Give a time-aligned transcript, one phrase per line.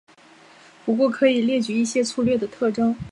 [0.83, 2.95] 不过可以列举一些粗略的特征。